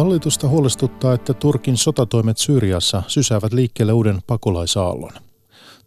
[0.00, 5.12] Hallitusta huolestuttaa, että Turkin sotatoimet Syyriassa sysäävät liikkeelle uuden pakolaisaallon.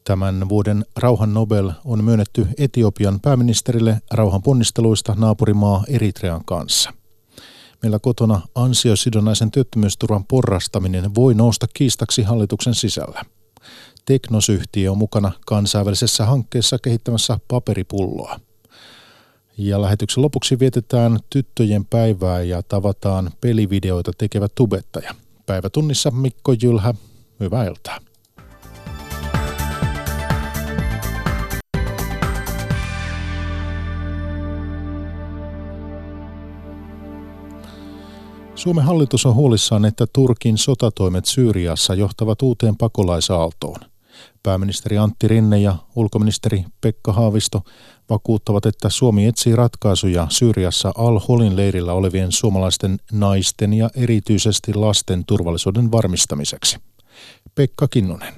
[0.04, 6.94] Tämän vuoden rauhan Nobel on myönnetty Etiopian pääministerille rauhan ponnisteluista naapurimaa Eritrean kanssa.
[7.82, 13.22] Meillä kotona ansiosidonnaisen työttömyysturvan porrastaminen voi nousta kiistaksi hallituksen sisällä.
[14.06, 18.40] Teknosyhtiö on mukana kansainvälisessä hankkeessa kehittämässä paperipulloa–
[19.58, 25.16] ja lähetyksen lopuksi vietetään tyttöjen päivää ja tavataan pelivideoita tekevä tubettaja.
[25.46, 26.94] Päivätunnissa Mikko Jylhä,
[27.40, 28.00] hyvää iltaa.
[38.56, 43.80] Suomen hallitus on huolissaan, että Turkin sotatoimet Syyriassa johtavat uuteen pakolaisaaltoon.
[44.44, 47.62] Pääministeri Antti Rinne ja ulkoministeri Pekka Haavisto
[48.10, 55.92] vakuuttavat, että Suomi etsii ratkaisuja Syyriassa Al-Holin leirillä olevien suomalaisten naisten ja erityisesti lasten turvallisuuden
[55.92, 56.78] varmistamiseksi.
[57.56, 58.34] Pekka Kinnunen.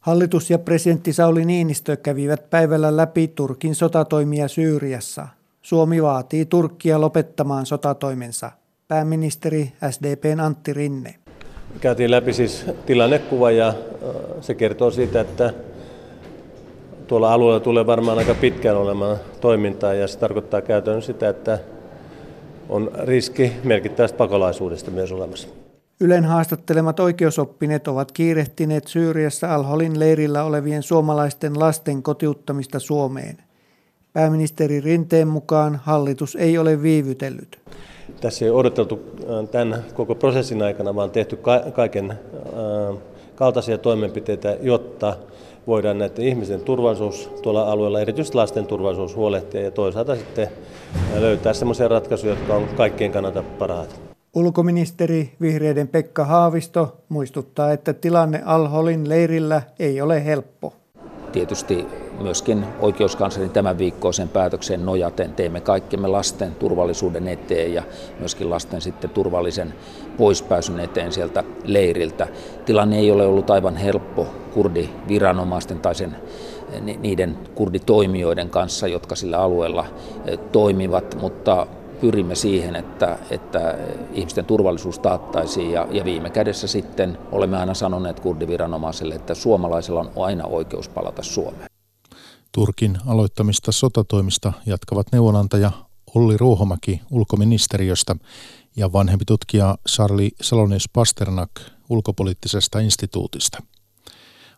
[0.00, 5.28] Hallitus ja presidentti Sauli Niinistö kävivät päivällä läpi Turkin sotatoimia Syyriassa.
[5.62, 8.50] Suomi vaatii Turkkia lopettamaan sotatoimensa.
[8.88, 11.14] Pääministeri SDPn Antti Rinne.
[11.80, 13.74] Käytiin läpi siis tilannekuva ja
[14.40, 15.54] se kertoo siitä, että
[17.10, 21.58] tuolla alueella tulee varmaan aika pitkään olemaan toimintaa ja se tarkoittaa käytännössä sitä, että
[22.68, 25.48] on riski merkittävästä pakolaisuudesta myös olemassa.
[26.00, 33.36] Ylen haastattelemat oikeusoppineet ovat kiirehtineet Syyriassa Al-Holin leirillä olevien suomalaisten lasten kotiuttamista Suomeen.
[34.12, 37.58] Pääministeri Rinteen mukaan hallitus ei ole viivytellyt.
[38.20, 41.38] Tässä ei odoteltu äh, tämän koko prosessin aikana, vaan tehty
[41.74, 42.18] kaiken äh,
[43.40, 45.16] kaltaisia toimenpiteitä, jotta
[45.66, 50.48] voidaan näiden ihmisten turvallisuus tuolla alueella, erityisesti lasten turvallisuus huolehtia ja toisaalta sitten
[51.20, 54.00] löytää sellaisia ratkaisuja, jotka on kaikkien kannalta parhaat.
[54.34, 60.72] Ulkoministeri vihreiden Pekka Haavisto muistuttaa, että tilanne Al-Holin leirillä ei ole helppo.
[61.32, 61.86] Tietysti
[62.20, 67.82] myöskin oikeuskanslerin tämän viikkoisen päätöksen nojaten teemme kaikkemme lasten turvallisuuden eteen ja
[68.18, 69.74] myöskin lasten sitten turvallisen
[70.16, 72.28] poispääsyn eteen sieltä leiriltä.
[72.66, 76.16] Tilanne ei ole ollut aivan helppo kurdiviranomaisten tai sen,
[77.00, 79.86] niiden kurditoimijoiden kanssa, jotka sillä alueella
[80.26, 81.66] eh, toimivat, mutta
[82.00, 83.78] pyrimme siihen, että, että
[84.12, 90.10] ihmisten turvallisuus taattaisiin ja, ja viime kädessä sitten olemme aina sanoneet kurdiviranomaisille, että suomalaisella on
[90.16, 91.70] aina oikeus palata Suomeen.
[92.52, 95.72] Turkin aloittamista sotatoimista jatkavat neuvonantaja
[96.14, 98.16] Olli Ruohomäki ulkoministeriöstä
[98.76, 101.50] ja vanhempi tutkija Charlie Salonius Pasternak
[101.88, 103.62] ulkopoliittisesta instituutista.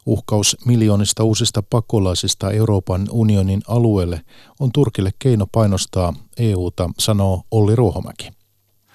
[0.07, 4.21] Uhkaus miljoonista uusista pakolaisista Euroopan unionin alueelle
[4.61, 8.31] on Turkille keino painostaa EUta, sanoo Olli Ruohomäki.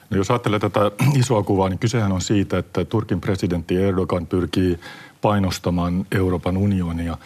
[0.09, 4.79] No jos ajattelee tätä isoa kuvaa, niin kysehän on siitä, että Turkin presidentti Erdogan pyrkii
[5.21, 7.17] painostamaan Euroopan unionia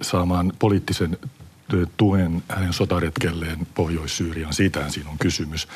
[0.00, 1.18] saamaan poliittisen
[1.96, 4.54] tuen hänen sotaretkelleen Pohjois-Syyriaan.
[4.54, 5.68] Siitähän siinä on kysymys.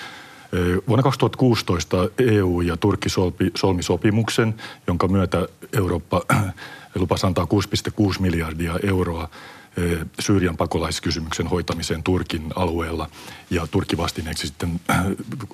[0.88, 3.08] Vuonna 2016 EU ja Turkki
[3.54, 4.54] solmi, sopimuksen,
[4.86, 6.22] jonka myötä Eurooppa
[6.94, 7.46] lupasi antaa
[8.14, 9.28] 6,6 miljardia euroa
[10.20, 13.10] Syyrian pakolaiskysymyksen hoitamiseen Turkin alueella
[13.50, 14.80] ja Turkki vastineeksi sitten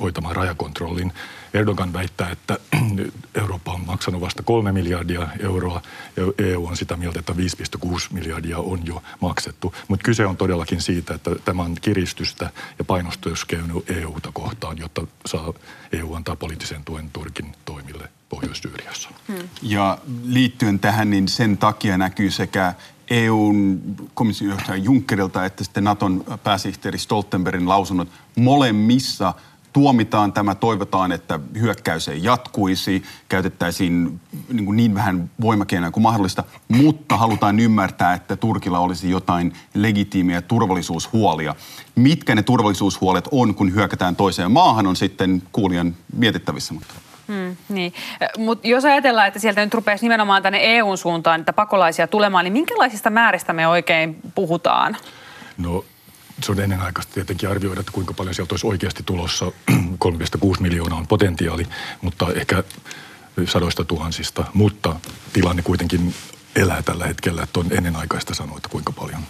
[0.01, 1.13] hoitamaan rajakontrollin.
[1.55, 2.59] Erdogan väittää, että
[3.41, 5.83] Eurooppa on maksanut vasta kolme miljardia euroa
[6.17, 9.75] ja EU on sitä mieltä, että 5,6 miljardia on jo maksettu.
[9.89, 15.53] Mutta kyse on todellakin siitä, että tämä on kiristystä ja painostuskeino EUta kohtaan, jotta saa
[15.93, 19.09] EU antaa poliittisen tuen Turkin toimille Pohjois-Syyriassa.
[19.29, 19.49] Hmm.
[19.63, 22.75] Ja liittyen tähän, niin sen takia näkyy sekä
[23.11, 23.81] EUn
[24.15, 29.35] komission johtaja Junckerilta että sitten Naton pääsihteeri Stoltenbergin lausunnot molemmissa
[29.73, 34.21] tuomitaan tämä, toivotaan, että hyökkäys ei jatkuisi, käytettäisiin
[34.53, 40.43] niin, kuin niin vähän voimakeinoja kuin mahdollista, mutta halutaan ymmärtää, että Turkilla olisi jotain legitiimiä
[40.43, 41.55] turvallisuushuolia.
[41.95, 46.75] Mitkä ne turvallisuushuolet on, kun hyökätään toiseen maahan, on sitten kuulijan mietittävissä.
[46.75, 46.95] Mutta.
[47.29, 47.95] Hmm, niin.
[48.39, 52.53] Mutta jos ajatellaan, että sieltä nyt rupeaisi nimenomaan tänne EUn suuntaan että pakolaisia tulemaan, niin
[52.53, 54.97] minkälaisista määristä me oikein puhutaan?
[55.59, 55.85] No
[56.43, 59.45] se on ennenaikaista tietenkin arvioida, että kuinka paljon sieltä olisi oikeasti tulossa.
[60.45, 61.67] 3,6 miljoonaa on potentiaali,
[62.01, 62.65] mutta ehkä
[63.47, 64.45] sadoista tuhansista.
[64.55, 64.97] Mutta
[65.33, 66.15] tilanne kuitenkin
[66.57, 69.23] elää tällä hetkellä, että on ennenaikaista sanoa, että kuinka paljon.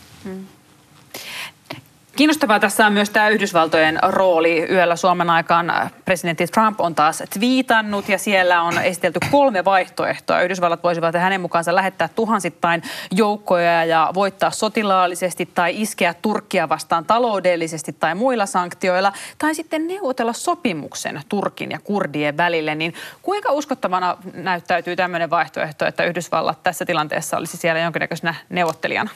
[2.17, 4.67] Kiinnostavaa tässä on myös tämä Yhdysvaltojen rooli.
[4.71, 10.43] Yöllä Suomen aikaan presidentti Trump on taas twiitannut ja siellä on esitelty kolme vaihtoehtoa.
[10.43, 17.93] Yhdysvallat voisivat hänen mukaansa lähettää tuhansittain joukkoja ja voittaa sotilaallisesti tai iskeä Turkkia vastaan taloudellisesti
[17.93, 22.75] tai muilla sanktioilla tai sitten neuvotella sopimuksen Turkin ja kurdien välille.
[22.75, 29.11] Niin kuinka uskottavana näyttäytyy tämmöinen vaihtoehto, että Yhdysvallat tässä tilanteessa olisi siellä jonkinnäköisenä neuvottelijana?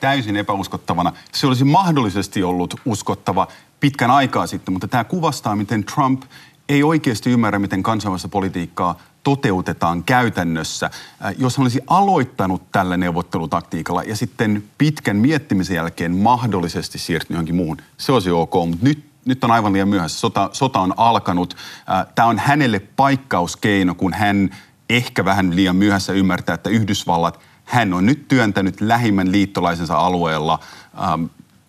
[0.00, 1.12] Täysin epäuskottavana.
[1.32, 3.48] Se olisi mahdollisesti ollut uskottava
[3.80, 6.22] pitkän aikaa sitten, mutta tämä kuvastaa, miten Trump
[6.68, 10.86] ei oikeasti ymmärrä, miten kansainvälistä politiikkaa toteutetaan käytännössä.
[10.86, 17.54] Äh, jos hän olisi aloittanut tällä neuvottelutaktiikalla ja sitten pitkän miettimisen jälkeen mahdollisesti siirtynyt johonkin
[17.54, 20.18] muuhun, se olisi ok, mutta nyt nyt on aivan liian myöhässä.
[20.18, 21.56] Sota, sota on alkanut.
[21.90, 24.50] Äh, tämä on hänelle paikkauskeino, kun hän
[24.90, 30.58] ehkä vähän liian myöhässä ymmärtää, että Yhdysvallat– hän on nyt työntänyt lähimmän liittolaisensa alueella
[31.02, 31.24] ähm,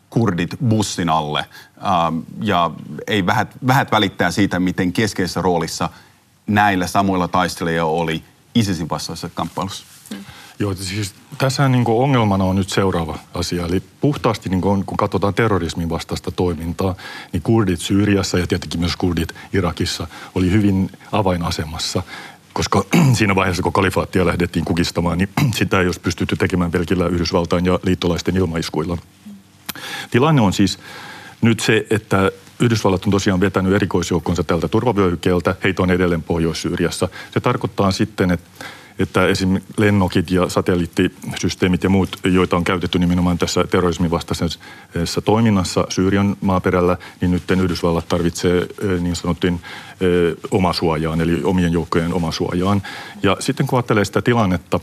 [0.09, 1.45] kurdit bussin alle
[1.77, 2.71] ähm, ja
[3.07, 5.89] ei vähät, vähät välittää siitä, miten keskeisessä roolissa
[6.47, 8.23] näillä samoilla taistelijoilla oli
[8.55, 9.85] ISISin vastaisessa kamppailussa.
[10.13, 10.25] Hmm.
[10.59, 13.65] Joo, siis tässä niin ongelmana on nyt seuraava asia.
[13.65, 16.95] Eli puhtaasti niin kun, kun katsotaan terrorismin vastaista toimintaa,
[17.33, 22.03] niin kurdit Syyriassa ja tietenkin myös kurdit Irakissa oli hyvin avainasemassa
[22.57, 22.85] koska
[23.17, 27.79] siinä vaiheessa, kun kalifaattia lähdettiin kukistamaan, niin sitä ei olisi pystytty tekemään pelkillä Yhdysvaltain ja
[27.83, 28.97] liittolaisten ilmaiskuilla.
[30.11, 30.79] Tilanne on siis
[31.41, 35.55] nyt se, että Yhdysvallat on tosiaan vetänyt erikoisjoukkonsa tältä turvavyöhykkeeltä.
[35.63, 37.07] Heitä on edelleen Pohjois-Syyriassa.
[37.33, 38.65] Se tarkoittaa sitten, että
[38.99, 39.61] että esim.
[39.77, 46.97] lennokit ja satelliittisysteemit ja muut, joita on käytetty nimenomaan tässä terrorismin vastaisessa toiminnassa Syyrian maaperällä,
[47.21, 48.67] niin nyt Yhdysvallat tarvitsee
[48.99, 49.61] niin sanottuin
[50.51, 52.81] omasuojaan, eli omien joukkojen omasuojaan.
[53.23, 54.79] Ja sitten kun ajattelee sitä tilannetta,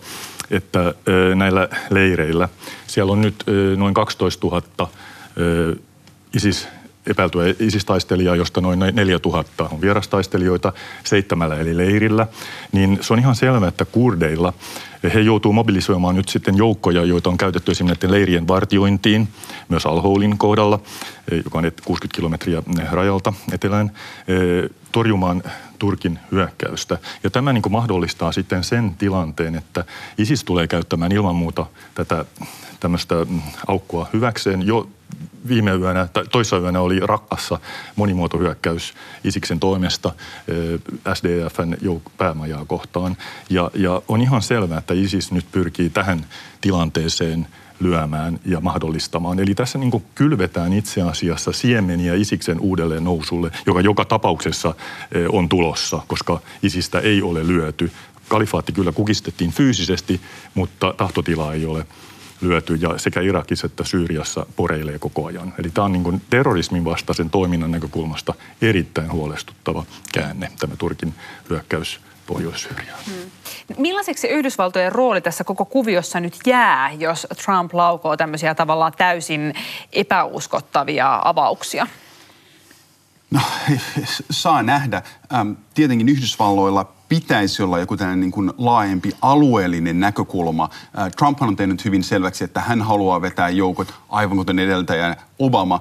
[0.50, 0.94] että
[1.34, 2.48] näillä leireillä,
[2.86, 3.44] siellä on nyt
[3.76, 4.90] noin 12 000
[6.34, 6.68] ISIS
[7.06, 10.72] epäiltyä isistaistelijaa, josta noin 4000 on vierastaistelijoita
[11.04, 12.26] seitsemällä eli leirillä,
[12.72, 14.52] niin se on ihan selvää, että kurdeilla
[15.14, 19.28] he joutuu mobilisoimaan nyt sitten joukkoja, joita on käytetty esimerkiksi leirien vartiointiin,
[19.68, 20.80] myös Alhoulin kohdalla,
[21.44, 23.90] joka on 60 kilometriä rajalta etelään,
[24.92, 25.42] torjumaan
[25.78, 26.98] Turkin hyökkäystä.
[27.24, 29.84] Ja tämä niin mahdollistaa sitten sen tilanteen, että
[30.18, 32.24] ISIS tulee käyttämään ilman muuta tätä
[32.80, 33.14] tämmöistä
[33.66, 34.88] aukkoa hyväkseen jo
[35.48, 37.60] viime yönä, tai toissa yönä oli Rakkassa
[37.96, 40.12] monimuotohyökkäys Isiksen toimesta
[40.48, 41.76] eh, SDFn
[42.16, 43.16] päämajaa kohtaan.
[43.50, 46.26] Ja, ja on ihan selvää, että ISIS nyt pyrkii tähän
[46.60, 47.46] tilanteeseen
[47.80, 49.40] lyömään ja mahdollistamaan.
[49.40, 54.74] Eli tässä niin kylvetään itse asiassa siemeniä Isiksen uudelleen nousulle, joka joka tapauksessa
[55.12, 57.90] eh, on tulossa, koska Isistä ei ole lyöty.
[58.28, 60.20] Kalifaatti kyllä kukistettiin fyysisesti,
[60.54, 61.86] mutta tahtotilaa ei ole
[62.40, 65.54] lyöty ja sekä Irakissa että Syyriassa poreilee koko ajan.
[65.58, 71.14] Eli tämä on niin kuin terrorismin vastaisen toiminnan näkökulmasta erittäin huolestuttava käänne, tämä Turkin
[71.50, 73.00] hyökkäys Pohjois-Syyriaan.
[73.06, 73.30] Hmm.
[73.78, 79.54] Millaiseksi Yhdysvaltojen rooli tässä koko kuviossa nyt jää, jos Trump laukoo tämmöisiä tavallaan täysin
[79.92, 81.86] epäuskottavia avauksia?
[83.30, 83.40] No,
[84.30, 85.02] saa nähdä.
[85.74, 90.70] Tietenkin Yhdysvalloilla pitäisi olla joku tällainen niin kuin laajempi alueellinen näkökulma.
[91.16, 95.80] Trump on tehnyt hyvin selväksi, että hän haluaa vetää joukot, aivan kuten edeltäjä Obama,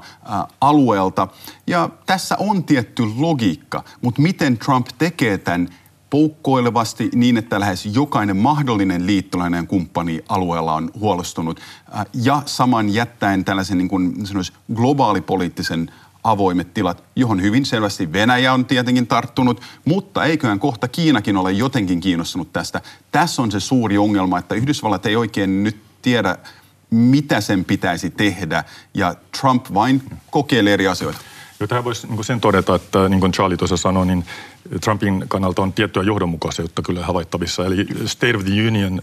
[0.62, 1.28] alueelta.
[1.68, 5.70] Ja tässä on tietty logiikka, mutta miten Trump tekee tämän
[6.14, 11.60] poukkoilevasti niin, että lähes jokainen mahdollinen liittolainen kumppani alueella on huolestunut
[12.14, 14.14] ja saman jättäen tällaisen niin kuin,
[14.76, 15.92] globaalipoliittisen
[16.24, 22.00] avoimet tilat, johon hyvin selvästi Venäjä on tietenkin tarttunut, mutta eiköhän kohta Kiinakin ole jotenkin
[22.00, 22.82] kiinnostunut tästä.
[23.12, 26.38] Tässä on se suuri ongelma, että Yhdysvallat ei oikein nyt tiedä,
[26.90, 31.20] mitä sen pitäisi tehdä, ja Trump vain kokeilee eri asioita.
[31.60, 34.26] Joo, tähän voisi niin sen todeta, että niin kuin Charlie tuossa sanoi, niin
[34.84, 37.66] Trumpin kannalta on tiettyä johdonmukaisuutta kyllä havaittavissa.
[37.66, 39.02] Eli State of the Union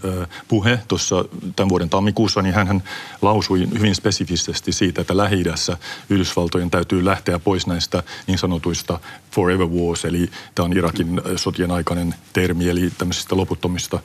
[0.49, 1.25] puhe tuossa
[1.57, 2.83] tämän vuoden tammikuussa, niin hän
[3.23, 5.45] lausui hyvin spesifisesti siitä, että lähi
[6.09, 9.01] Yhdysvaltojen täytyy lähteä pois näistä niin sanotuista
[9.33, 13.99] forever wars, eli tämä on Irakin sotien aikainen termi, eli tämmöisistä loputtomista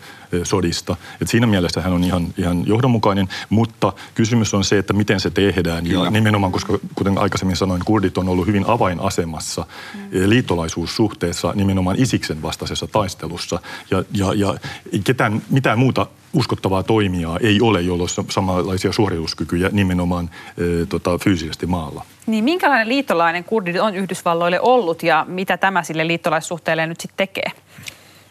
[0.44, 0.96] sodista.
[1.22, 5.30] Et siinä mielessä hän on ihan, ihan johdonmukainen, mutta kysymys on se, että miten se
[5.30, 5.84] tehdään.
[5.84, 6.06] Kyllä.
[6.06, 10.30] Ja nimenomaan, koska kuten aikaisemmin sanoin, kurdit on ollut hyvin avainasemassa mm.
[10.30, 13.60] liittolaisuussuhteessa tuossa nimenomaan Isiksen vastaisessa taistelussa.
[13.92, 14.56] Ja, ja, ja
[15.04, 21.66] ketään, mitään muuta uskottavaa toimijaa ei ole, jolla olisi samanlaisia suorituskykyjä nimenomaan e, tota, fyysisesti
[21.66, 22.06] maalla.
[22.28, 27.52] Niin minkälainen liittolainen kurdit on Yhdysvalloille ollut ja mitä tämä sille liittolaissuhteelle nyt sitten tekee?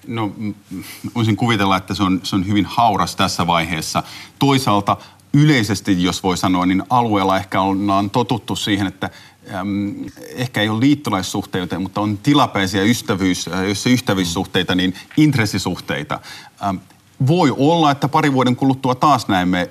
[0.06, 0.32] No
[1.14, 4.02] voisin kuvitella, että se on, se on hyvin hauras tässä vaiheessa.
[4.38, 4.96] Toisaalta
[5.34, 9.10] yleisesti, jos voi sanoa, niin alueella ehkä ollaan totuttu siihen, että
[9.54, 9.94] äm,
[10.34, 16.20] ehkä ei ole liittolaissuhteita, mutta on tilapäisiä ystävyys, äh, jos ystävyyssuhteita, niin intressisuhteita.
[16.64, 16.76] Ähm,
[17.26, 19.70] voi olla, että pari vuoden kuluttua taas näemme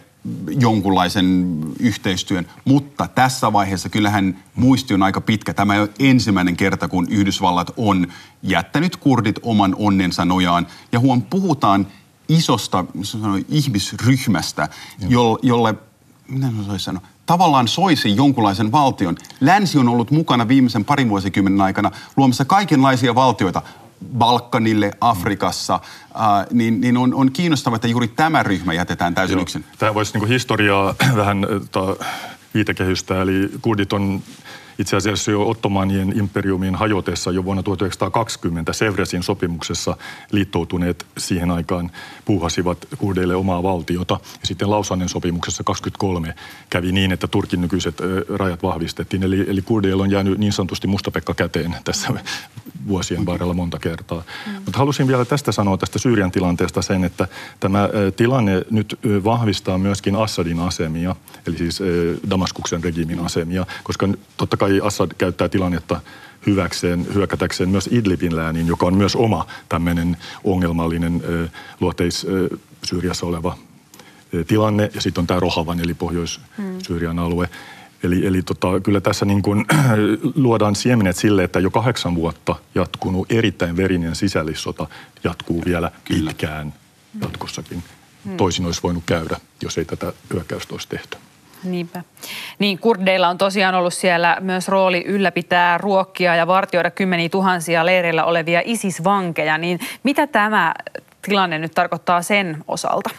[0.60, 5.54] jonkunlaisen yhteistyön, mutta tässä vaiheessa kyllähän muisti on aika pitkä.
[5.54, 8.08] Tämä ei ole ensimmäinen kerta, kun Yhdysvallat on
[8.44, 10.68] jättänyt kurdit oman onnensa nojaan.
[10.92, 11.88] Ja huom, puhutaan
[12.30, 14.70] isosta sanoi, ihmisryhmästä,
[15.10, 15.76] jolle, jolle
[16.28, 19.16] mitä mä soisin sanoa, tavallaan soisi jonkunlaisen valtion.
[19.42, 23.62] Länsi on ollut mukana viimeisen parin vuosikymmenen aikana luomassa kaikenlaisia valtioita.
[24.18, 29.42] Balkanille, Afrikassa, äh, niin, niin on, on kiinnostavaa, että juuri tämä ryhmä jätetään täysin Joo.
[29.42, 29.66] yksin.
[29.80, 31.96] Tämä voisi niin historiaa vähän ta,
[32.54, 34.22] viitekehystä, eli kurdit on
[34.80, 39.98] itse asiassa jo Ottomanien imperiumin hajotessa jo vuonna 1920 Sevresin sopimuksessa
[40.32, 41.92] liittoutuneet siihen aikaan
[42.26, 44.14] puuhasivat kurdeille omaa valtiota.
[44.14, 46.36] Ja sitten Lausannen sopimuksessa 23
[46.70, 47.98] kävi niin, että Turkin nykyiset
[48.36, 49.24] rajat vahvistettiin.
[49.24, 52.10] Eli, eli kurdeilla on jäänyt niin sanotusti mustapekka käteen tässä
[52.88, 54.24] vuosien varrella monta kertaa.
[54.48, 54.54] Mm.
[54.54, 57.28] Mutta halusin vielä tästä sanoa tästä Syyrian tilanteesta sen, että
[57.60, 61.16] tämä tilanne nyt vahvistaa myöskin Assadin asemia,
[61.48, 61.80] eli siis
[62.30, 66.02] Damaskuksen regiimin asemia, koska totta kai Assad käyttää tilannetta
[66.46, 71.24] hyväkseen, hyökätäkseen myös Idlibin lääniin, joka on myös oma tämmöinen ongelmallinen
[71.80, 72.28] luoteis
[72.86, 73.58] Syyriassa oleva
[74.48, 74.92] tilanne.
[74.96, 77.50] Ja sitten on tämä Rohavan, eli Pohjois-Syyrian alue.
[78.04, 79.66] Eli, eli tota, kyllä tässä niin kuin,
[80.36, 84.88] luodaan siemenet sille, että jo kahdeksan vuotta jatkunut erittäin verinen sisällissota
[85.24, 86.30] jatkuu vielä kyllä.
[86.30, 86.74] pitkään
[87.22, 87.84] jatkossakin.
[88.26, 88.38] Hmm.
[88.38, 91.18] Toisin olisi voinut käydä, jos ei tätä hyökkäystä olisi tehty.
[91.64, 92.04] Niinpä.
[92.60, 98.26] Niin kurdeilla on tosiaan ollut siellä myös rooli ylläpitää, ruokkia ja vartioida kymmeniä tuhansia leireillä
[98.26, 99.58] olevia ISIS-vankeja.
[99.58, 100.74] Niin mitä tämä
[101.22, 103.10] tilanne nyt tarkoittaa sen osalta?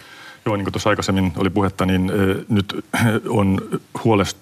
[0.47, 2.13] Joo, niin kuin tuossa aikaisemmin oli puhetta, niin
[2.49, 2.85] nyt
[3.29, 3.61] on
[4.05, 4.37] huolest...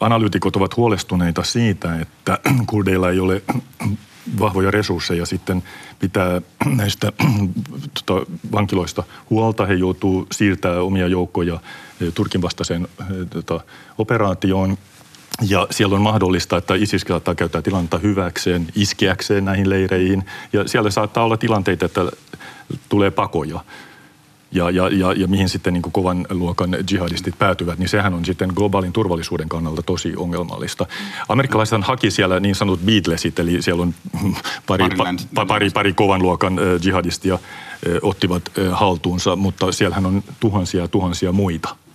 [0.00, 2.38] Analyytikot ovat huolestuneita siitä, että
[2.70, 3.42] kurdeilla ei ole
[4.40, 5.62] vahvoja resursseja sitten
[5.98, 6.40] pitää
[6.76, 7.12] näistä
[8.06, 9.66] tota, vankiloista huolta.
[9.66, 11.60] He joutuu siirtämään omia joukkoja
[12.14, 13.60] Turkin vastaiseen eh, tota,
[13.98, 14.78] operaatioon.
[15.48, 20.24] Ja siellä on mahdollista, että ISIS saattaa käyttää tilannetta hyväkseen, iskeäkseen näihin leireihin.
[20.52, 22.00] Ja siellä saattaa olla tilanteita, että
[22.88, 23.60] tulee pakoja
[24.52, 28.52] ja, ja, ja, ja mihin sitten niin kovan luokan jihadistit päätyvät, niin sehän on sitten
[28.54, 30.86] globaalin turvallisuuden kannalta tosi ongelmallista.
[31.28, 33.94] Amerikkalaiset haki siellä niin sanotut Beatlesit, eli siellä on
[34.66, 34.84] pari,
[35.34, 37.38] pa, pari, pari kovan luokan jihadistia
[38.02, 41.76] ottivat haltuunsa, mutta siellähän on tuhansia ja tuhansia muita–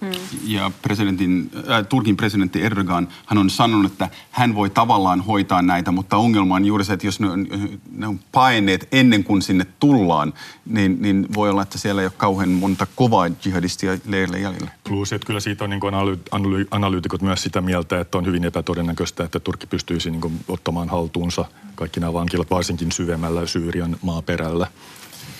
[0.43, 5.91] ja presidentin, äh, Turkin presidentti Erdogan, hän on sanonut, että hän voi tavallaan hoitaa näitä,
[5.91, 7.47] mutta ongelma on juuri se, että jos ne on,
[7.91, 10.33] ne on paineet ennen kuin sinne tullaan,
[10.65, 14.71] niin, niin voi olla, että siellä ei ole kauhean monta kovaa jihadistia leirille jäljellä.
[14.83, 18.45] Plus, että kyllä siitä on niin kuin analy- analyytikot myös sitä mieltä, että on hyvin
[18.45, 21.45] epätodennäköistä, että Turkki pystyisi niin kuin ottamaan haltuunsa
[21.75, 24.67] kaikki nämä vankilat, varsinkin syvemmällä Syyrian maaperällä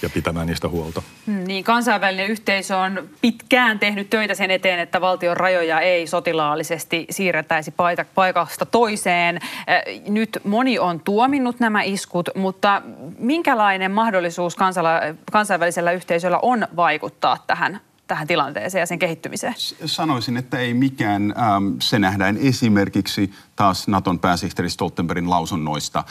[0.04, 1.02] ja pitämään niistä huolta.
[1.26, 7.06] Hmm, niin, kansainvälinen yhteisö on pitkään tehnyt töitä sen eteen, että valtion rajoja ei sotilaallisesti
[7.10, 7.74] siirrettäisi
[8.16, 9.36] paikasta toiseen.
[9.36, 12.82] Äh, nyt moni on tuominnut nämä iskut, mutta
[13.18, 17.80] minkälainen mahdollisuus kansala- kansainvälisellä yhteisöllä on vaikuttaa tähän
[18.14, 19.56] tähän tilanteeseen ja sen kehittymiseen?
[19.86, 21.34] Sanoisin, että ei mikään.
[21.80, 26.04] Se nähdään esimerkiksi taas Naton pääsihteeri Stoltenbergin lausunnoista.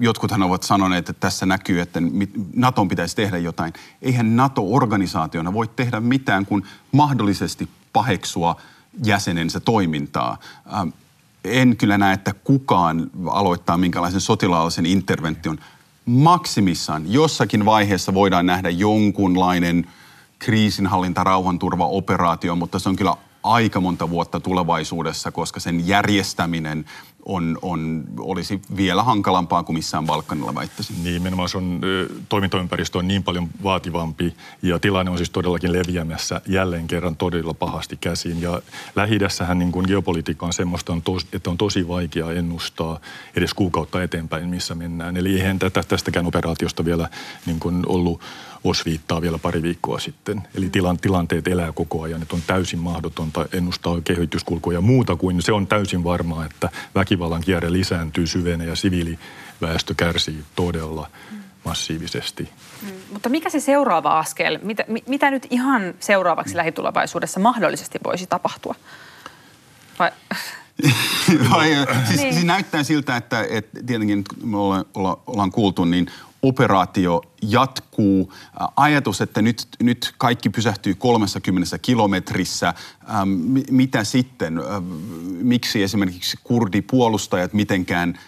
[0.00, 2.00] Jotkuthan ovat sanoneet, että tässä näkyy, että
[2.54, 3.72] Naton pitäisi tehdä jotain.
[4.02, 8.56] Eihän NATO-organisaationa voi tehdä mitään kuin mahdollisesti paheksua
[9.04, 10.38] jäsenensä toimintaa.
[11.44, 15.58] En kyllä näe, että kukaan aloittaa minkälaisen sotilaallisen intervention.
[16.06, 19.86] Maksimissaan jossakin vaiheessa voidaan nähdä jonkunlainen–
[20.38, 26.84] kriisinhallinta, rauhanturvaoperaatio, mutta se on kyllä aika monta vuotta tulevaisuudessa, koska sen järjestäminen
[27.28, 31.04] on, on, olisi vielä hankalampaa kuin missään Balkanilla väittäisin.
[31.04, 31.80] Niin, nimenomaan se on,
[32.28, 37.96] toimintaympäristö on niin paljon vaativampi ja tilanne on siis todellakin leviämässä jälleen kerran todella pahasti
[37.96, 38.42] käsiin.
[38.42, 38.62] Ja
[38.96, 39.18] lähi
[39.54, 40.92] niin kuin geopolitiikka on semmoista,
[41.32, 43.00] että on tosi vaikea ennustaa
[43.36, 45.16] edes kuukautta eteenpäin, missä mennään.
[45.16, 47.08] Eli eihän tätä, tästäkään operaatiosta vielä
[47.46, 48.20] niin kuin ollut
[48.64, 50.42] osviittaa vielä pari viikkoa sitten.
[50.54, 55.42] Eli tilan, tilanteet elää koko ajan, että on täysin mahdotonta ennustaa kehityskulkua ja muuta kuin
[55.42, 56.70] se on täysin varmaa, että
[57.18, 61.10] väkivallan kierre lisääntyy, syvenee ja siviiliväestö kärsii todella
[61.64, 62.48] massiivisesti.
[62.82, 68.74] Mm, mutta mikä se seuraava askel, mitä, mitä nyt ihan seuraavaksi lähitulevaisuudessa mahdollisesti voisi tapahtua?
[69.98, 70.10] Vai?
[71.50, 71.68] Vai,
[72.06, 72.34] siis, niin.
[72.34, 76.06] siis näyttää siltä, että, että tietenkin me ollaan, olla, ollaan kuultu, niin
[76.42, 78.32] operaatio jatkuu.
[78.76, 82.74] Ajatus, että nyt, nyt kaikki pysähtyy 30 kilometrissä.
[83.10, 83.28] Ähm,
[83.70, 84.58] mitä sitten?
[84.58, 84.84] Ähm,
[85.42, 88.18] miksi esimerkiksi kurdipuolustajat mitenkään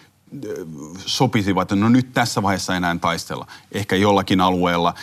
[1.05, 4.93] sopisivat, että no nyt tässä vaiheessa enää taistella, ehkä jollakin alueella.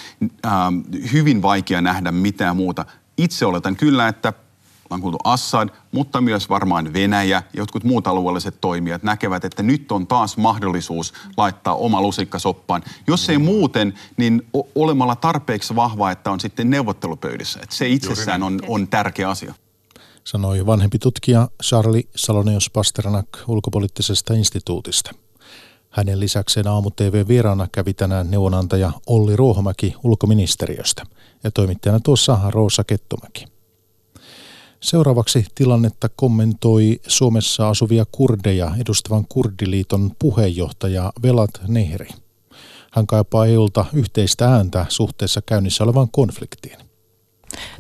[0.47, 0.81] Ähm,
[1.13, 2.85] hyvin vaikea nähdä mitään muuta.
[3.19, 4.33] Itse oletan kyllä, että
[4.91, 9.93] on kuultu Assad, mutta myös varmaan Venäjä ja jotkut muut alueelliset toimijat näkevät, että nyt
[9.93, 12.83] on taas mahdollisuus laittaa oma lusikka soppaan.
[13.07, 17.61] Jos ei muuten, niin olemalla tarpeeksi vahva, että on sitten neuvottelupöydissä.
[17.63, 19.55] Että se itsessään on, on tärkeä asia
[20.29, 25.11] sanoi vanhempi tutkija Charlie Salonius Pasternak ulkopoliittisesta instituutista.
[25.91, 31.07] Hänen lisäkseen aamu TV-vieraana kävi tänään neuvonantaja Olli Ruohomäki ulkoministeriöstä
[31.45, 33.58] ja toimittajana tuossa Roosa Kettomäki.
[34.81, 42.09] Seuraavaksi tilannetta kommentoi Suomessa asuvia kurdeja edustavan kurdiliiton puheenjohtaja Velat Nehri.
[42.93, 46.79] Hän kaipaa EUlta yhteistä ääntä suhteessa käynnissä olevaan konfliktiin.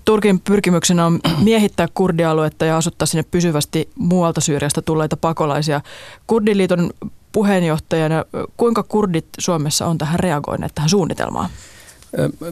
[0.04, 5.80] Turkin pyrkimyksenä on miehittää kurdialuetta ja asuttaa sinne pysyvästi muualta Syyriasta tulleita pakolaisia.
[6.26, 6.90] Kurdiliiton
[7.32, 8.24] puheenjohtajana,
[8.56, 11.50] kuinka kurdit Suomessa on tähän reagoineet, tähän suunnitelmaan?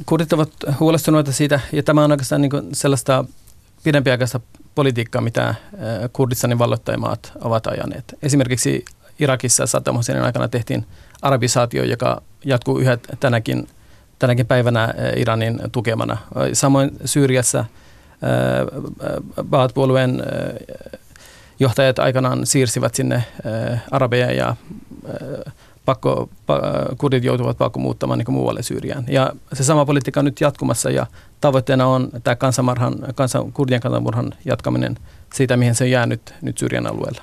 [0.07, 0.51] Kurdit ovat
[0.81, 3.25] huolestuneita siitä, ja tämä on oikeastaan niin sellaista
[3.87, 4.41] pidempiaikaista
[4.75, 5.55] politiikkaa, mitä
[6.13, 8.05] Kurdistanin valloittajamaat ovat ajaneet.
[8.23, 8.85] Esimerkiksi
[9.19, 10.87] Irakissa Saddam Husseinin aikana tehtiin
[11.23, 13.69] arabisaatio, joka jatkuu yhä tänäkin
[14.19, 16.17] tänäkin päivänä eh, Iranin tukemana.
[16.53, 17.65] Samoin Syyriassa
[19.51, 20.77] Baath-puolueen eh,
[21.61, 23.25] johtajat aikanaan siirsivät sinne
[23.91, 24.57] arabeja ja
[25.87, 26.29] pakko,
[26.99, 29.05] kurdit joutuvat pakko muuttamaan niin muualle Syyriaan.
[29.09, 31.07] Ja se sama politiikka on nyt jatkumassa ja
[31.41, 34.97] tavoitteena on tämä kansanmarhan, kansan, kurdien kansanmurhan jatkaminen
[35.35, 37.23] siitä, mihin se on jäänyt nyt Syyrian alueella.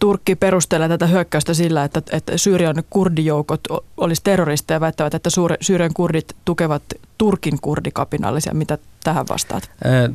[0.00, 3.60] Turkki perustelee tätä hyökkäystä sillä, että, että Syyrian kurdijoukot
[3.96, 5.30] olisi terroristeja ja väittävät, että
[5.60, 6.82] Syyrian kurdit tukevat
[7.18, 8.54] Turkin kurdikapinallisia.
[8.54, 9.70] Mitä tähän vastaat?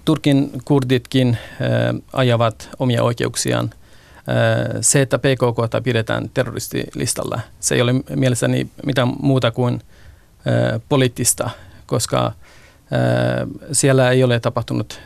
[0.06, 1.38] Turkin kurditkin
[2.14, 3.70] ajavat omia oikeuksiaan.
[4.82, 9.82] Se, että PKK pidetään terroristilistalla, se ei ole mielestäni mitään muuta kuin
[10.90, 11.50] poliittista,
[11.86, 12.32] koska
[13.72, 15.00] siellä ei ole tapahtunut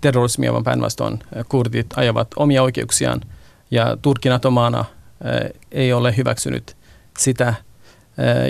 [0.00, 3.20] terrorismia, vaan päinvastoin kurdit ajavat omia oikeuksiaan–
[3.74, 4.84] ja Turkki NATO-maana
[5.72, 6.76] ei ole hyväksynyt
[7.18, 7.54] sitä.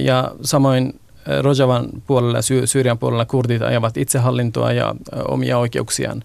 [0.01, 1.01] Ja samoin
[1.41, 4.95] Rojavan puolella Syyrian puolella kurdit ajavat itsehallintoa ja
[5.29, 6.23] omia oikeuksiaan.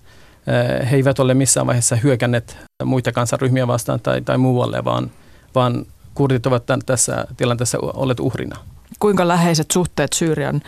[0.91, 5.11] He eivät ole missään vaiheessa hyökänneet muita kansanryhmiä vastaan tai, tai muualle, vaan,
[5.55, 8.55] vaan kurdit ovat tämän, tässä tilanteessa olleet uhrina.
[8.99, 10.61] Kuinka läheiset suhteet Syyrian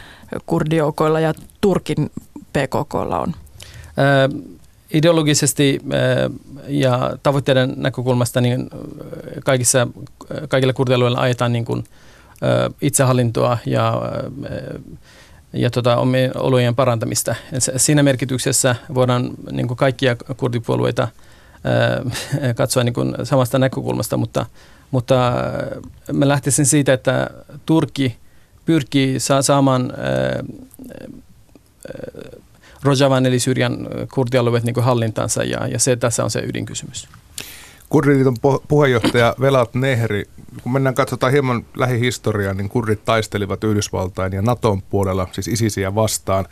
[0.45, 2.11] kurdijoukoilla ja Turkin
[2.53, 3.33] PKKlla on?
[4.93, 6.31] ideologisesti äh,
[6.67, 8.79] ja tavoitteiden näkökulmasta niin äh,
[9.45, 11.83] kaikissa, äh, kaikilla kurdialueilla ajetaan niin kuin
[12.81, 14.01] itsehallintoa ja,
[15.53, 15.97] ja tota,
[16.35, 17.35] olojen parantamista.
[17.77, 21.07] Siinä merkityksessä voidaan niin kuin kaikkia kurdipuolueita
[22.55, 24.45] katsoa niin kuin samasta näkökulmasta, mutta,
[24.91, 25.33] mutta
[26.13, 27.29] mä lähtisin siitä, että
[27.65, 28.17] Turkki
[28.65, 29.93] pyrkii saamaan
[32.83, 37.07] Rojavan eli Syyrian kurdialueet niin hallintansa ja, ja se tässä on se ydinkysymys.
[37.89, 38.35] Kurdiliiton
[38.67, 40.25] puheenjohtaja Velat Nehri,
[40.63, 46.45] kun mennään katsotaan hieman lähihistoriaa, niin kurdit taistelivat Yhdysvaltain ja Naton puolella, siis ISISiä vastaan.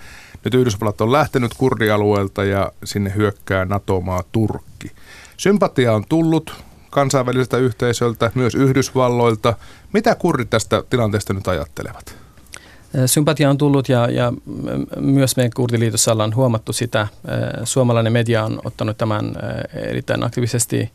[0.46, 4.92] Nyt Yhdysvallat on lähtenyt kurdialueelta ja sinne hyökkää NATO-maa Turkki.
[5.38, 6.54] Sympatia on tullut
[6.90, 9.54] kansainväliseltä yhteisöltä, myös Yhdysvalloilta.
[9.94, 12.16] Mitä kurdit tästä tilanteesta nyt ajattelevat?
[13.06, 14.34] Sympatia on tullut ja, ja
[15.00, 17.08] myös meidän Kurdiliitossa ollaan huomattu sitä.
[17.64, 19.34] Suomalainen media on ottanut tämän
[19.74, 20.92] erittäin aktiivisesti.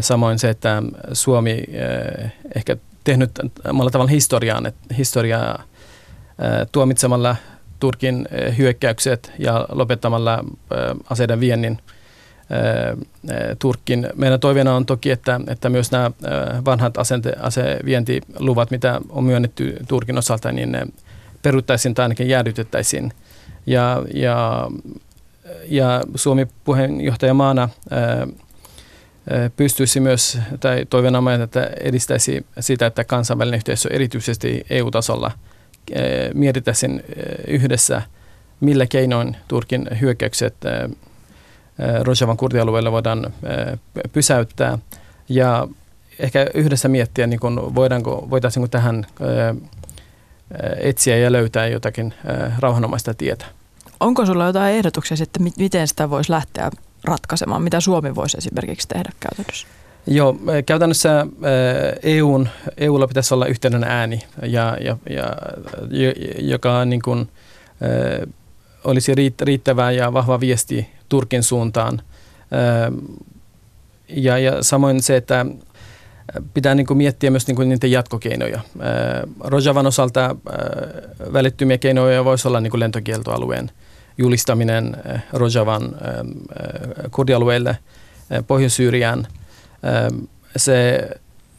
[0.00, 1.64] Samoin se, että Suomi
[2.56, 3.30] ehkä tehnyt
[3.68, 5.62] omalla tavalla historiaan, että historiaa
[6.72, 7.36] tuomitsemalla
[7.80, 8.28] Turkin
[8.58, 10.44] hyökkäykset ja lopettamalla
[11.10, 11.78] aseiden viennin
[13.58, 14.08] Turkkin.
[14.14, 16.10] Meidän toiveena on toki, että, että myös nämä
[16.64, 20.86] vanhat asente, asevientiluvat, mitä on myönnetty Turkin osalta, niin ne
[21.42, 23.12] peruttaisiin tai ainakin jäädytettäisiin.
[23.66, 24.68] Ja, ja,
[25.68, 27.68] ja Suomi puheenjohtajamaana
[29.56, 35.30] pystyisi myös, tai toivena että edistäisi sitä, että kansainvälinen yhteisö erityisesti EU-tasolla
[36.34, 37.02] mietittäisiin
[37.46, 38.02] yhdessä,
[38.60, 40.54] millä keinoin Turkin hyökkäykset
[42.02, 43.32] Rojavan kurdialueella voidaan
[44.12, 44.78] pysäyttää
[45.28, 45.68] ja
[46.18, 49.06] ehkä yhdessä miettiä, niin kun voidaanko, voitaisiinko tähän
[50.76, 52.14] etsiä ja löytää jotakin
[52.58, 53.46] rauhanomaista tietä.
[54.00, 56.70] Onko sulla jotain ehdotuksia sitten, miten sitä voisi lähteä
[57.04, 57.62] ratkaisemaan?
[57.62, 59.66] Mitä Suomi voisi esimerkiksi tehdä käytännössä?
[60.06, 60.36] Joo,
[60.66, 61.26] käytännössä
[62.02, 65.26] EUn, EUlla pitäisi olla yhteinen ääni, ja, ja, ja,
[66.38, 67.28] joka niin kuin,
[68.84, 72.02] olisi riittävä ja vahva viesti Turkin suuntaan.
[74.08, 75.46] Ja, ja samoin se, että
[76.54, 78.60] pitää niin kuin miettiä myös niin kuin niiden jatkokeinoja.
[79.40, 80.36] Rojavan osalta
[81.32, 83.70] välittymiä keinoja voisi olla niin kuin lentokieltoalueen
[84.18, 84.96] julistaminen
[85.32, 85.96] Rojavan
[87.10, 87.78] kurdialueelle
[88.46, 89.26] Pohjois-Syyriaan.
[90.56, 91.08] Se,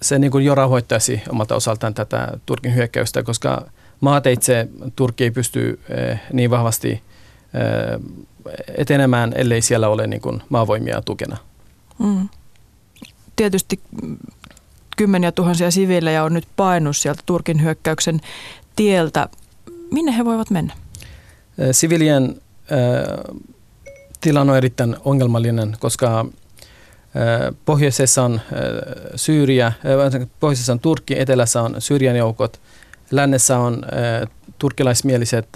[0.02, 3.66] se niin kuin jo rahoittaisi omalta osaltaan tätä Turkin hyökkäystä, koska
[4.00, 5.80] maateitse Turkki ei pysty
[6.34, 7.04] niin vahvasti
[8.78, 11.38] etenemään, ellei siellä ole niin kuin maavoimia tukena.
[12.00, 12.30] Mm.
[13.36, 13.80] Tietysti
[14.98, 18.22] kymmeniä tuhansia siviilejä on nyt painut sieltä Turkin hyökkäyksen
[18.76, 19.30] tieltä.
[19.92, 20.74] Minne he voivat mennä?
[21.72, 22.42] Sivilien
[24.22, 26.26] tilanne on erittäin ongelmallinen, koska
[27.66, 28.42] pohjoisessa on
[29.16, 29.72] Syyria,
[30.40, 32.62] pohjoisessa on Turkki, etelässä on Syyrian joukot,
[33.12, 33.82] lännessä on
[34.60, 35.48] turkilaismieliset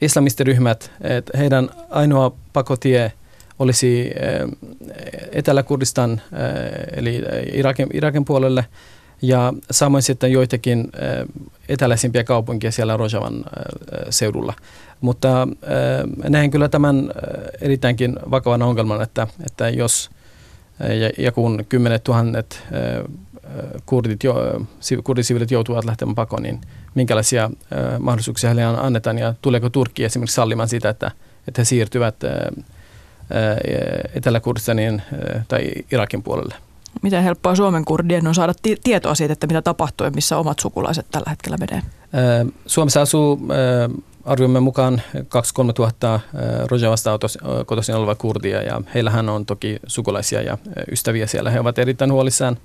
[0.00, 0.90] islamistiryhmät.
[1.38, 3.12] Heidän ainoa pakotie–
[3.58, 4.10] olisi
[5.32, 6.20] Etelä-Kurdistan
[6.96, 8.66] eli Irakin, Irakin puolelle
[9.22, 10.92] ja samoin sitten joitakin
[11.68, 13.44] eteläisimpiä kaupunkia siellä Rojavan
[14.10, 14.54] seudulla.
[15.00, 15.48] Mutta
[16.28, 17.12] näen kyllä tämän
[17.60, 20.10] erittäinkin vakavan ongelman, että, että jos
[20.80, 22.62] ja, ja kun kymmenet tuhannet
[23.86, 24.20] kurdit,
[25.04, 26.60] kurdisivilit joutuvat lähtemään pakoon, niin
[26.94, 27.50] minkälaisia
[27.98, 31.10] mahdollisuuksia heille annetaan ja tuleeko Turkki esimerkiksi sallimaan sitä, että,
[31.48, 32.14] että he siirtyvät
[34.14, 35.02] Etelä-Kurdistanin
[35.48, 36.54] tai Irakin puolelle.
[37.02, 38.52] Miten helppoa Suomen kurdien on saada
[38.84, 41.82] tietoa siitä, että mitä tapahtuu ja missä omat sukulaiset tällä hetkellä menee?
[42.66, 43.40] Suomessa asuu
[44.26, 45.02] arviomme mukaan
[45.68, 46.20] 2-3 tuhatta
[46.70, 47.18] Rojavasta
[47.66, 50.58] kotoisin oleva kurdia ja heillähän on toki sukulaisia ja
[50.92, 51.50] ystäviä siellä.
[51.50, 52.56] He ovat erittäin huolissaan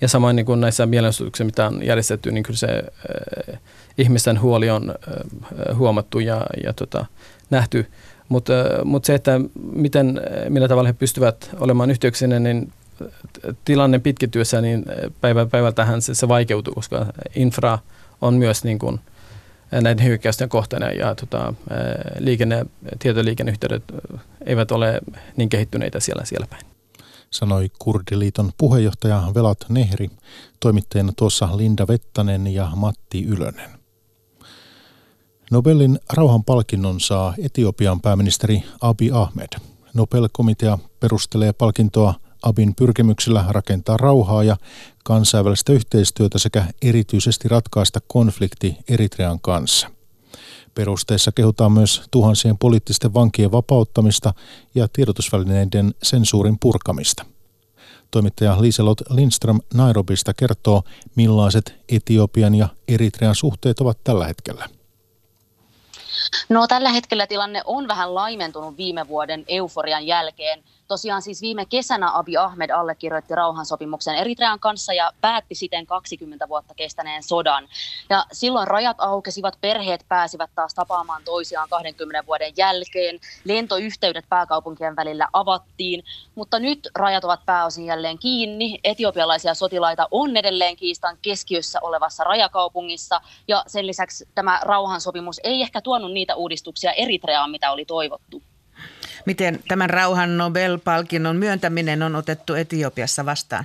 [0.00, 3.60] ja samoin niin kuin näissä mielenosoituksissa, mitä on järjestetty, niin kyllä se äh,
[3.98, 7.06] ihmisten huoli on äh, huomattu ja, ja tota,
[7.50, 7.86] nähty.
[8.28, 8.52] Mutta
[8.84, 9.40] mut se, että
[9.72, 12.72] miten, millä tavalla he pystyvät olemaan yhteyksinen, niin
[13.64, 14.84] tilanne pitkittyessä, niin
[15.20, 17.78] päivä päivältähän se, se vaikeutuu, koska infra
[18.20, 19.00] on myös niin kuin
[19.72, 21.54] näiden hyökkäysten kohteena ja tota,
[22.18, 22.66] liikenne,
[22.98, 23.82] tietoliikenneyhteydet
[24.46, 25.00] eivät ole
[25.36, 26.62] niin kehittyneitä siellä, siellä päin.
[27.30, 30.10] Sanoi Kurdiliiton puheenjohtaja Velat Nehri,
[30.60, 33.70] toimittajana tuossa Linda Vettanen ja Matti Ylönen.
[35.50, 39.48] Nobelin rauhanpalkinnon saa Etiopian pääministeri Abi Ahmed.
[39.94, 44.56] Nobel-komitea perustelee palkintoa Abin pyrkimyksellä rakentaa rauhaa ja
[45.04, 49.90] kansainvälistä yhteistyötä sekä erityisesti ratkaista konflikti Eritrean kanssa.
[50.74, 54.34] Perusteessa kehutaan myös tuhansien poliittisten vankien vapauttamista
[54.74, 57.24] ja tiedotusvälineiden sensuurin purkamista.
[58.10, 60.82] Toimittaja Liselot Lindström Nairobista kertoo,
[61.14, 64.68] millaiset Etiopian ja Eritrean suhteet ovat tällä hetkellä.
[66.48, 72.18] No tällä hetkellä tilanne on vähän laimentunut viime vuoden euforian jälkeen– Tosiaan siis viime kesänä
[72.18, 77.68] Abi Ahmed allekirjoitti rauhansopimuksen Eritrean kanssa ja päätti siten 20 vuotta kestäneen sodan.
[78.10, 83.20] Ja silloin rajat aukesivat, perheet pääsivät taas tapaamaan toisiaan 20 vuoden jälkeen.
[83.44, 88.78] Lentoyhteydet pääkaupunkien välillä avattiin, mutta nyt rajat ovat pääosin jälleen kiinni.
[88.84, 95.80] Etiopialaisia sotilaita on edelleen kiistan keskiössä olevassa rajakaupungissa ja sen lisäksi tämä rauhansopimus ei ehkä
[95.80, 98.42] tuonut niitä uudistuksia Eritreaan, mitä oli toivottu.
[99.28, 103.64] Miten tämän rauhan Nobel-palkinnon myöntäminen on otettu Etiopiassa vastaan?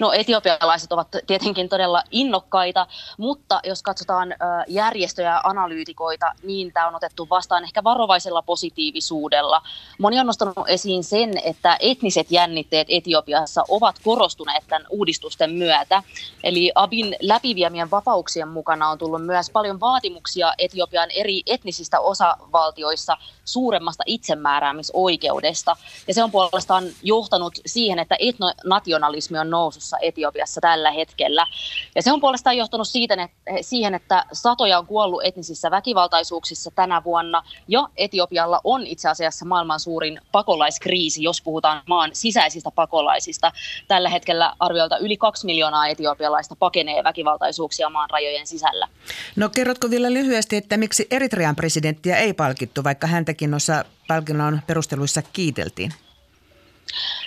[0.00, 2.86] No etiopialaiset ovat tietenkin todella innokkaita,
[3.18, 4.34] mutta jos katsotaan
[4.68, 9.62] järjestöjä ja analyytikoita, niin tämä on otettu vastaan ehkä varovaisella positiivisuudella.
[9.98, 16.02] Moni on nostanut esiin sen, että etniset jännitteet Etiopiassa ovat korostuneet tämän uudistusten myötä.
[16.44, 24.02] Eli Abin läpiviemien vapauksien mukana on tullut myös paljon vaatimuksia Etiopian eri etnisistä osavaltioissa suuremmasta
[24.06, 25.76] itsemääräämisoikeudesta.
[26.08, 29.50] Ja se on puolestaan johtanut siihen, että etnonationalismi on
[29.82, 31.46] nousussa Etiopiassa tällä hetkellä.
[31.94, 37.04] Ja se on puolestaan johtanut siitä, että, siihen, että satoja on kuollut etnisissä väkivaltaisuuksissa tänä
[37.04, 37.42] vuonna.
[37.68, 43.52] Ja Etiopialla on itse asiassa maailman suurin pakolaiskriisi, jos puhutaan maan sisäisistä pakolaisista.
[43.88, 48.88] Tällä hetkellä arviolta yli kaksi miljoonaa etiopialaista pakenee väkivaltaisuuksia maan rajojen sisällä.
[49.36, 55.22] No kerrotko vielä lyhyesti, että miksi Eritrean presidenttiä ei palkittu, vaikka häntäkin noissa palkinnon perusteluissa
[55.32, 55.92] kiiteltiin?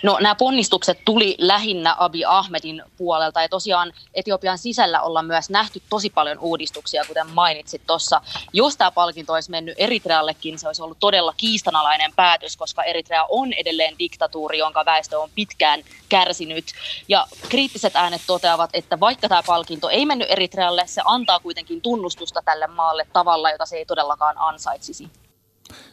[0.04, 5.82] No nämä ponnistukset tuli lähinnä Abi Ahmedin puolelta ja tosiaan Etiopian sisällä ollaan myös nähty
[5.90, 8.22] tosi paljon uudistuksia, kuten mainitsit tuossa.
[8.54, 13.54] Jos tämä palkinto olisi mennyt Eritreallekin, se olisi ollut todella kiistanalainen päätös, koska Eritrea on
[13.54, 16.66] edelleen diktatuuri, jonka väestö on pitkään kärsinyt.
[17.08, 22.42] Ja kriittiset äänet toteavat, että vaikka tämä palkinto ei mennyt Eritrealle, se antaa kuitenkin tunnustusta
[22.46, 25.10] tälle maalle tavalla, jota se ei todellakaan ansaitsisi.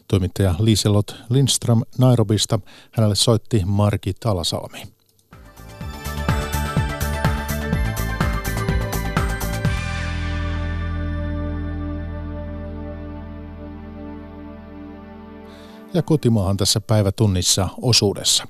[0.08, 2.58] Toimittaja Liselot Lindström Nairobista.
[2.92, 4.82] Hänelle soitti Marki Talasalmi.
[15.94, 18.44] Ja kotimaahan tässä päivätunnissa osuudessa.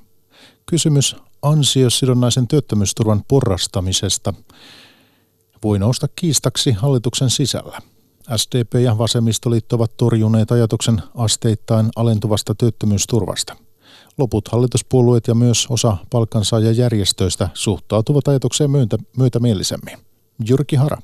[0.67, 4.35] Kysymys ansiosidonnaisen työttömyysturvan porrastamisesta
[5.63, 7.79] voi nousta kiistaksi hallituksen sisällä–
[8.37, 13.57] SDP ja vasemmistoliitto ovat torjuneet ajatuksen asteittain alentuvasta työttömyysturvasta.
[14.19, 19.99] Loput hallituspuolueet ja myös osa palkansaajajärjestöistä suhtautuvat ajatukseen myöntä, myötämielisemmin.
[20.49, 20.99] Jyrki Hara.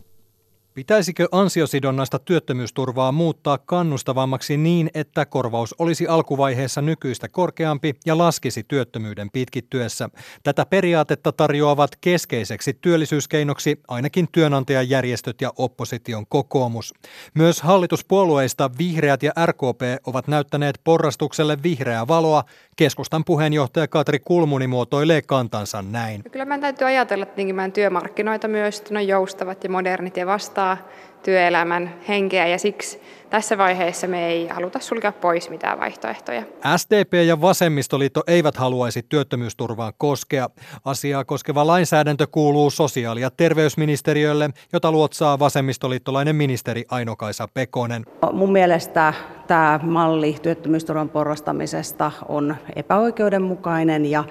[0.79, 9.31] Pitäisikö ansiosidonnaista työttömyysturvaa muuttaa kannustavammaksi niin, että korvaus olisi alkuvaiheessa nykyistä korkeampi ja laskisi työttömyyden
[9.31, 10.09] pitkittyessä?
[10.43, 16.95] Tätä periaatetta tarjoavat keskeiseksi työllisyyskeinoksi ainakin työnantajajärjestöt ja opposition kokoomus.
[17.35, 22.45] Myös hallituspuolueista vihreät ja RKP ovat näyttäneet porrastukselle vihreää valoa.
[22.77, 26.23] Keskustan puheenjohtaja Katri Kulmuni muotoilee kantansa näin.
[26.33, 30.68] Kyllä meidän täytyy ajatella meidän työmarkkinoita myös, että ne on joustavat ja modernit ja vastaa
[30.69, 33.01] vastaa työelämän henkeä ja siksi
[33.31, 36.43] tässä vaiheessa me ei haluta sulkea pois mitään vaihtoehtoja.
[36.77, 40.49] SDP ja Vasemmistoliitto eivät haluaisi työttömyysturvaan koskea.
[40.85, 48.07] Asiaa koskeva lainsäädäntö kuuluu sosiaali- ja terveysministeriölle, jota luotsaa vasemmistoliittolainen ministeri Ainokaisa Pekonen.
[48.33, 49.15] Mun mielestä
[49.47, 54.25] tämä malli työttömyysturvan porrastamisesta on epäoikeudenmukainen ja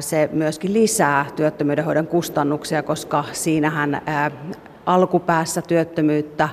[0.00, 4.02] se myöskin lisää työttömyydenhoidon kustannuksia, koska siinähän
[4.86, 6.48] alkupäässä työttömyyttä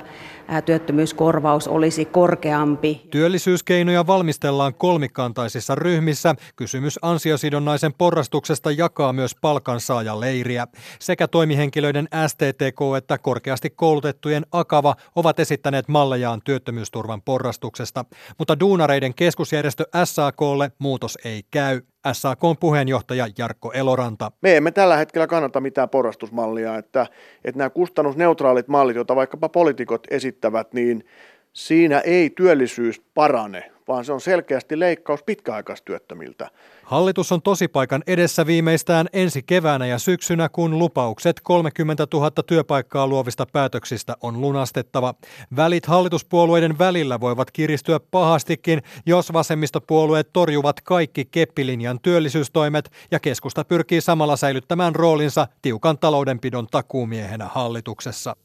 [0.64, 3.06] työttömyyskorvaus olisi korkeampi.
[3.10, 6.34] Työllisyyskeinoja valmistellaan kolmikantaisissa ryhmissä.
[6.56, 10.66] Kysymys ansiosidonnaisen porrastuksesta jakaa myös palkansaajaleiriä.
[10.98, 18.04] Sekä toimihenkilöiden STTK että korkeasti koulutettujen Akava ovat esittäneet mallejaan työttömyysturvan porrastuksesta.
[18.38, 21.80] Mutta duunareiden keskusjärjestö SAKlle muutos ei käy.
[22.12, 24.32] SAK puheenjohtaja Jarkko Eloranta.
[24.40, 27.06] Me emme tällä hetkellä kannata mitään porrastusmallia, että,
[27.44, 30.31] että nämä kustannusneutraalit mallit, joita vaikkapa poliitikot esittävät,
[30.72, 31.04] niin
[31.52, 36.50] siinä ei työllisyys parane, vaan se on selkeästi leikkaus pitkäaikaistyöttömiltä.
[36.82, 43.46] Hallitus on tosipaikan edessä viimeistään ensi keväänä ja syksynä, kun lupaukset 30 000 työpaikkaa luovista
[43.52, 45.14] päätöksistä on lunastettava.
[45.56, 54.00] Välit hallituspuolueiden välillä voivat kiristyä pahastikin, jos vasemmistopuolueet torjuvat kaikki keppilinjan työllisyystoimet ja keskusta pyrkii
[54.00, 58.36] samalla säilyttämään roolinsa tiukan taloudenpidon takuumiehenä hallituksessa.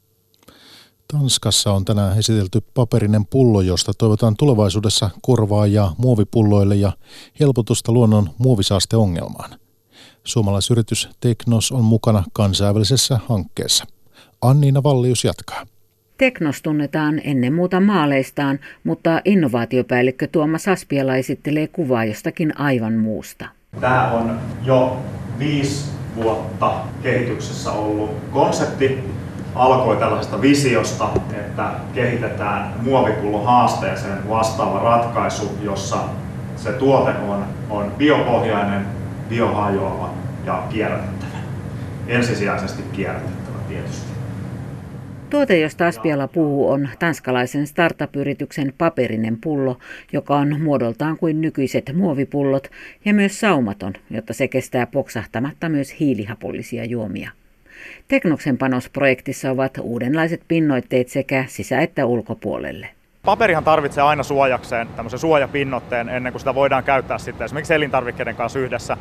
[1.14, 6.92] Tanskassa on tänään esitelty paperinen pullo, josta toivotaan tulevaisuudessa korvaajaa muovipulloille ja
[7.40, 9.60] helpotusta luonnon muovisaasteongelmaan.
[10.24, 13.86] Suomalaisyritys Teknos on mukana kansainvälisessä hankkeessa.
[14.42, 15.66] Anniina Vallius jatkaa.
[16.18, 23.46] Teknos tunnetaan ennen muuta maaleistaan, mutta innovaatiopäällikkö Tuomas Aspiala esittelee kuvaa jostakin aivan muusta.
[23.80, 24.98] Tämä on jo
[25.40, 29.04] viisi vuotta kehityksessä ollut konsepti,
[29.58, 35.98] alkoi tällaisesta visiosta, että kehitetään muovipullon haasteeseen vastaava ratkaisu, jossa
[36.56, 38.86] se tuote on, on biopohjainen,
[39.30, 40.10] biohajoava
[40.46, 41.38] ja kierrätettävä.
[42.08, 44.08] Ensisijaisesti kierrätettävä tietysti.
[45.30, 49.78] Tuote, josta Aspiala puhuu, on tanskalaisen startup-yrityksen paperinen pullo,
[50.14, 52.68] joka on muodoltaan kuin nykyiset muovipullot
[53.06, 57.32] ja myös saumaton, jotta se kestää poksahtamatta myös hiilihapollisia juomia.
[58.08, 62.90] Teknoksen panosprojektissa ovat uudenlaiset pinnoitteet sekä sisä- että ulkopuolelle.
[63.26, 68.60] Paperihan tarvitsee aina suojakseen tämmöisen suojapinnotteen ennen kuin sitä voidaan käyttää sitten esimerkiksi elintarvikkeiden kanssa
[68.60, 68.98] yhdessä.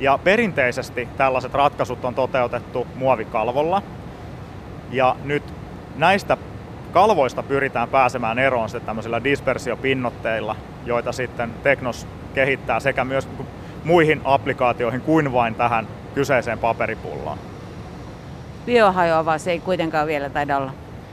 [0.00, 3.82] Ja perinteisesti tällaiset ratkaisut on toteutettu muovikalvolla.
[4.90, 5.42] Ja nyt
[5.96, 6.36] näistä
[6.92, 13.28] kalvoista pyritään pääsemään eroon sitten tämmöisillä dispersiopinnotteilla, joita sitten Teknos kehittää sekä myös
[13.84, 17.38] muihin applikaatioihin kuin vain tähän kyseiseen paperipulloon
[18.66, 20.72] biohajoava se ei kuitenkaan vielä taida olla.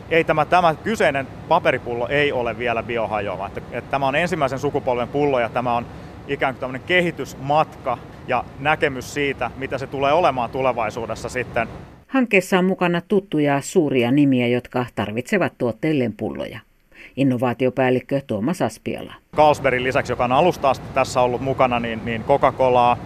[0.09, 3.47] Ei tämä, tämä kyseinen paperipullo ei ole vielä biohajoava.
[3.47, 5.85] Että, että tämä on ensimmäisen sukupolven pullo ja tämä on
[6.27, 11.67] ikään kuin tämmöinen kehitysmatka ja näkemys siitä, mitä se tulee olemaan tulevaisuudessa sitten.
[12.07, 16.59] Hankkeessa on mukana tuttuja suuria nimiä, jotka tarvitsevat tuotteilleen pulloja.
[17.15, 19.13] Innovaatiopäällikkö Tuomas Aspiala.
[19.35, 22.97] Carlsbergin lisäksi, joka on alusta asti tässä ollut mukana, niin, niin Coca-Colaa,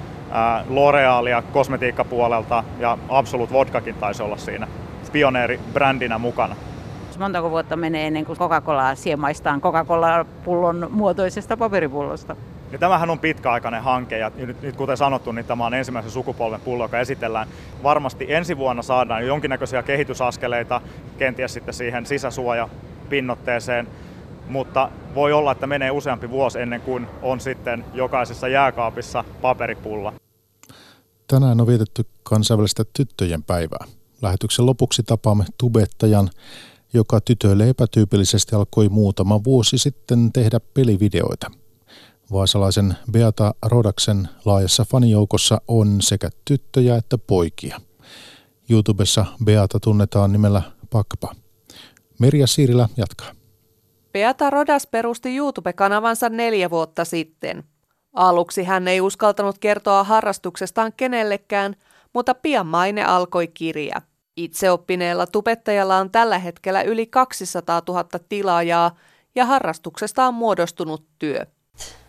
[0.70, 4.68] L'Orealia kosmetiikkapuolelta ja Absolut Vodkakin taisi olla siinä
[5.12, 6.56] pioneeribrändinä mukana.
[7.20, 12.36] Montako vuotta menee ennen kuin Coca-Colaa siemaistaan Coca-Cola-pullon muotoisesta paperipullosta?
[12.72, 16.62] Ja tämähän on pitkäaikainen hanke ja nyt, nyt kuten sanottu, niin tämä on ensimmäisen sukupolven
[16.62, 17.48] pullo, joka esitellään.
[17.84, 20.82] Varmasti ensi vuonna saadaan jonkinnäköisiä kehitysaskeleita
[21.18, 23.88] kenties sitten siihen sisäsuojapinnoitteeseen,
[24.50, 30.14] mutta voi olla, että menee useampi vuosi ennen kuin on sitten jokaisessa jääkaapissa paperipulla.
[31.28, 33.86] Tänään on vietetty kansainvälistä tyttöjen päivää.
[34.22, 36.30] Lähetyksen lopuksi tapaamme tubettajan,
[36.94, 41.52] joka tytöille epätyypillisesti alkoi muutama vuosi sitten tehdä pelivideoita.
[42.32, 47.82] Vaasalaisen Beata Rodaksen laajassa fanijoukossa on sekä tyttöjä että poikia.
[48.70, 51.36] YouTubessa Beata tunnetaan nimellä Pakpa.
[52.20, 53.32] Merja Siirilä jatkaa.
[54.18, 57.64] Beata Rodas perusti YouTube-kanavansa neljä vuotta sitten.
[58.14, 61.76] Aluksi hän ei uskaltanut kertoa harrastuksestaan kenellekään,
[62.14, 64.02] mutta pian maine alkoi kirja.
[64.38, 68.96] Itseoppineella tubettajalla on tällä hetkellä yli 200 000 tilaajaa
[69.36, 71.46] ja harrastuksesta on muodostunut työ.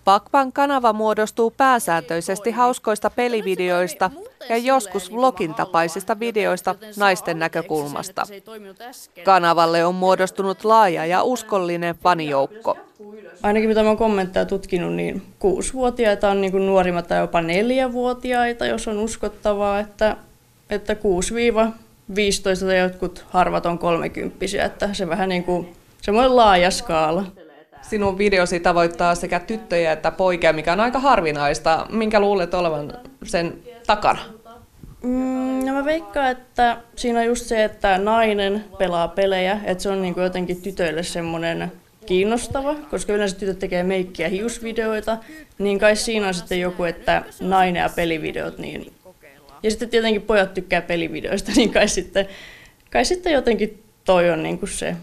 [0.09, 4.11] Pakpan kanava muodostuu pääsääntöisesti hauskoista pelivideoista
[4.49, 8.27] ja joskus vlogin tapaisista videoista naisten näkökulmasta.
[9.25, 12.77] Kanavalle on muodostunut laaja ja uskollinen fanijoukko.
[13.43, 18.89] Ainakin mitä olen kommentteja tutkinut, niin kuusivuotiaita on niin kuin nuorimmat tai jopa neljävuotiaita, jos
[18.89, 20.17] on uskottavaa, että,
[20.71, 20.97] että 6-15
[22.67, 27.25] tai jotkut harvat on kolmekymppisiä, että se vähän niin kuin semmoinen laaja skaala.
[27.91, 31.87] Sinun videosi tavoittaa sekä tyttöjä että poikia, mikä on aika harvinaista.
[31.91, 32.93] Minkä luulet olevan
[33.25, 34.21] sen takana?
[35.03, 39.89] Mm, no mä veikkaan, että siinä on just se, että nainen pelaa pelejä, että se
[39.89, 41.73] on niin kuin jotenkin tytöille semmoinen
[42.07, 45.19] kiinnostava, koska yleensä tytöt tekee meikkiä ja hiusvideoita,
[45.59, 48.93] niin kai siinä on sitten joku, että nainen ja pelivideot, niin...
[49.63, 52.29] Ja sitten tietenkin pojat tykkää pelivideoista, niin kai sitten,
[52.91, 54.97] kai sitten jotenkin toi on niin kuin se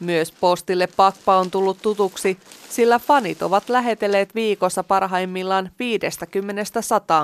[0.00, 2.38] myös postille pakpa on tullut tutuksi,
[2.70, 5.70] sillä fanit ovat lähetelleet viikossa parhaimmillaan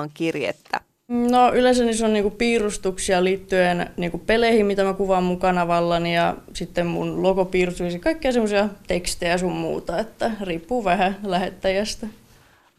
[0.05, 0.81] 50-100 kirjettä.
[1.09, 6.35] No yleensä niissä on niinku piirustuksia liittyen niinku peleihin, mitä mä kuvaan mun kanavallani ja
[6.53, 12.07] sitten mun logopiirustuksia, kaikkea semmoisia tekstejä sun muuta, että riippuu vähän lähettäjästä.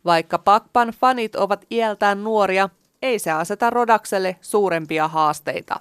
[0.05, 2.69] Vaikka Pakpan fanit ovat iältään nuoria,
[3.03, 5.81] ei se aseta Rodakselle suurempia haasteita.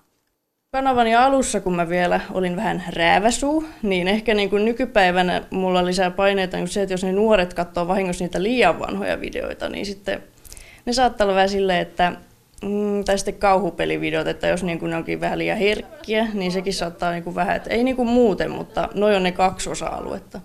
[0.71, 6.12] Kanavani alussa, kun mä vielä olin vähän rääväsuu, niin ehkä niin kuin nykypäivänä mulla lisää
[6.12, 10.23] paineita niin se, että jos ne nuoret katsoo vahingossa niitä liian vanhoja videoita, niin sitten
[10.86, 12.13] ne saattaa olla vähän silleen, että
[12.63, 16.73] mm, tai sitten kauhupelivideot, että jos niin kuin ne onkin vähän liian herkkiä, niin sekin
[16.73, 20.41] saattaa niin kuin vähän, että ei niin kuin muuten, mutta noin on ne kaksi osa-aluetta.